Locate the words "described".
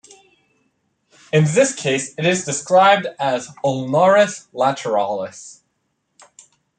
2.43-3.05